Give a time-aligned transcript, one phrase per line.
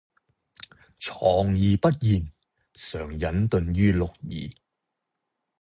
[0.99, 1.13] 藏
[1.55, 2.31] 而不現，
[2.73, 4.51] 常隱遁於六儀